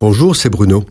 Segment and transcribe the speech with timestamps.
[0.00, 0.84] Bonjour, c'est Bruno.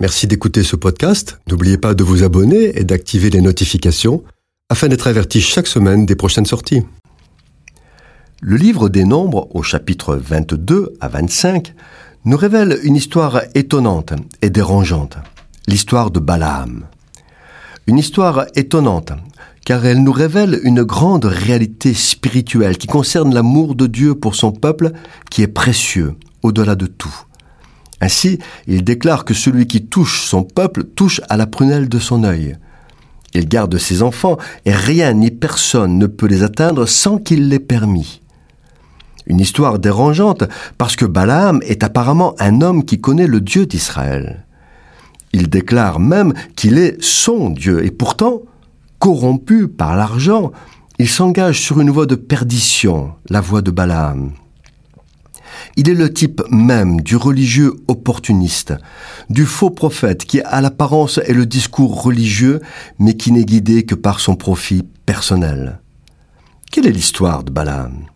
[0.00, 1.38] Merci d'écouter ce podcast.
[1.50, 4.24] N'oubliez pas de vous abonner et d'activer les notifications
[4.70, 6.82] afin d'être averti chaque semaine des prochaines sorties.
[8.40, 11.74] Le livre des Nombres, au chapitre 22 à 25,
[12.24, 15.18] nous révèle une histoire étonnante et dérangeante,
[15.68, 16.86] l'histoire de Balaam.
[17.86, 19.12] Une histoire étonnante,
[19.66, 24.52] car elle nous révèle une grande réalité spirituelle qui concerne l'amour de Dieu pour son
[24.52, 24.92] peuple
[25.30, 27.14] qui est précieux au-delà de tout.
[28.04, 32.22] Ainsi, il déclare que celui qui touche son peuple touche à la prunelle de son
[32.22, 32.58] œil.
[33.32, 34.36] Il garde ses enfants
[34.66, 38.20] et rien ni personne ne peut les atteindre sans qu'il l'ait permis.
[39.26, 40.44] Une histoire dérangeante
[40.76, 44.44] parce que Balaam est apparemment un homme qui connaît le Dieu d'Israël.
[45.32, 48.42] Il déclare même qu'il est son Dieu et pourtant,
[48.98, 50.52] corrompu par l'argent,
[50.98, 54.32] il s'engage sur une voie de perdition, la voie de Balaam.
[55.76, 58.74] Il est le type même du religieux opportuniste,
[59.30, 62.60] du faux prophète qui à l'apparence est le discours religieux,
[62.98, 65.80] mais qui n'est guidé que par son profit personnel.
[66.70, 68.06] Quelle est l'histoire de Balaam?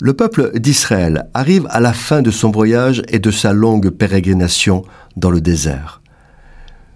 [0.00, 4.84] Le peuple d'Israël arrive à la fin de son voyage et de sa longue pérégrination
[5.16, 6.00] dans le désert.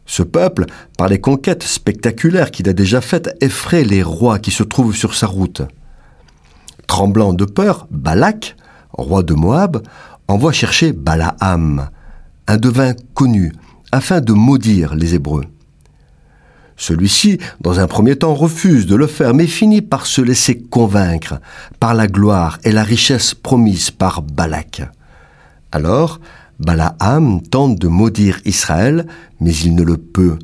[0.07, 4.63] Ce peuple, par les conquêtes spectaculaires qu'il a déjà faites, effraie les rois qui se
[4.63, 5.63] trouvent sur sa route.
[6.87, 8.57] Tremblant de peur, Balak,
[8.93, 9.83] roi de Moab,
[10.29, 11.89] envoie chercher Balaam,
[12.47, 13.53] un devin connu,
[13.91, 15.45] afin de maudire les Hébreux.
[16.77, 21.41] Celui-ci, dans un premier temps, refuse de le faire, mais finit par se laisser convaincre
[21.79, 24.83] par la gloire et la richesse promise par Balak.
[25.70, 26.20] Alors,
[26.59, 29.07] Balaam tente de maudire Israël,
[29.41, 30.39] mais il ne le peut.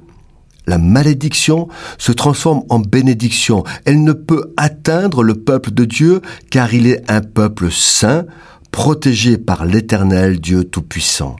[0.68, 3.64] La malédiction se transforme en bénédiction.
[3.86, 8.26] Elle ne peut atteindre le peuple de Dieu car il est un peuple saint,
[8.70, 11.36] protégé par l'Éternel Dieu Tout-Puissant.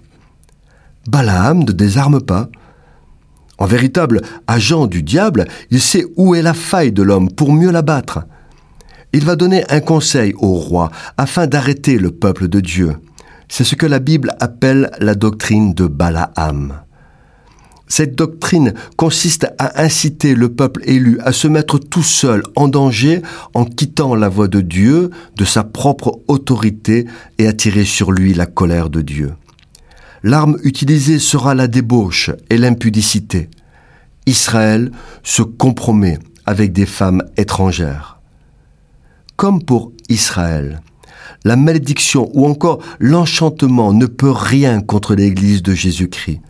[1.11, 2.49] Balaam ne désarme pas.
[3.59, 7.71] En véritable agent du diable, il sait où est la faille de l'homme pour mieux
[7.71, 8.21] l'abattre.
[9.13, 12.97] Il va donner un conseil au roi afin d'arrêter le peuple de Dieu.
[13.51, 16.88] C'est ce que la Bible appelle la doctrine de Balaam.
[17.89, 23.23] Cette doctrine consiste à inciter le peuple élu à se mettre tout seul en danger
[23.55, 27.07] en quittant la voie de Dieu, de sa propre autorité
[27.39, 29.33] et attirer sur lui la colère de Dieu.
[30.23, 33.49] L'arme utilisée sera la débauche et l'impudicité.
[34.27, 34.91] Israël
[35.23, 38.21] se compromet avec des femmes étrangères.
[39.37, 40.83] Comme pour Israël,
[41.45, 46.41] la malédiction ou encore l'enchantement ne peut rien contre l'Église de Jésus-Christ.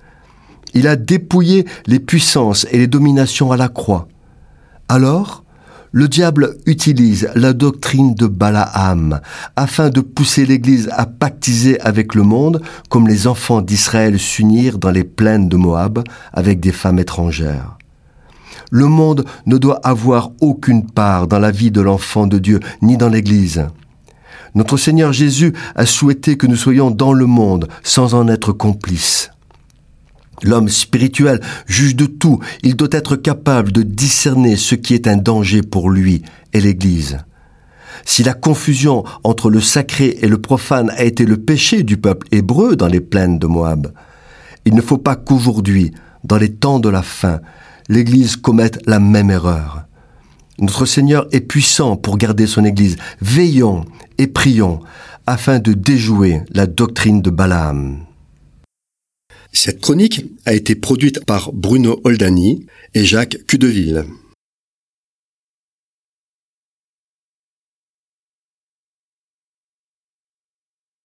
[0.75, 4.09] Il a dépouillé les puissances et les dominations à la croix.
[4.89, 5.45] Alors,
[5.93, 9.21] le diable utilise la doctrine de Balaam
[9.57, 14.91] afin de pousser l'Église à pactiser avec le monde comme les enfants d'Israël s'unirent dans
[14.91, 17.79] les plaines de Moab avec des femmes étrangères.
[18.71, 22.99] Le monde ne doit avoir aucune part dans la vie de l'enfant de Dieu ni
[22.99, 23.67] dans l'Église.
[24.55, 29.31] Notre Seigneur Jésus a souhaité que nous soyons dans le monde sans en être complices.
[30.43, 35.17] L'homme spirituel juge de tout, il doit être capable de discerner ce qui est un
[35.17, 36.23] danger pour lui
[36.53, 37.19] et l'Église.
[38.05, 42.27] Si la confusion entre le sacré et le profane a été le péché du peuple
[42.31, 43.93] hébreu dans les plaines de Moab,
[44.65, 45.93] il ne faut pas qu'aujourd'hui,
[46.25, 47.41] dans les temps de la fin,
[47.89, 49.85] l'Église commette la même erreur.
[50.59, 52.97] Notre Seigneur est puissant pour garder son Église.
[53.21, 53.85] Veillons
[54.19, 54.81] et prions
[55.27, 58.08] afin de déjouer la doctrine de Balaam.
[59.53, 64.05] Cette chronique a été produite par Bruno Oldani et Jacques Cudeville.